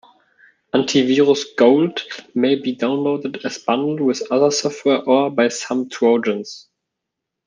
AntiVirus 0.73 1.55
Gold 1.57 2.01
may 2.33 2.55
be 2.55 2.75
downloaded 2.75 3.45
as 3.45 3.59
bundle 3.59 4.07
with 4.07 4.23
other 4.31 4.49
software 4.49 5.03
or 5.03 5.29
by 5.29 5.47
some 5.49 5.89
trojans. 5.89 6.67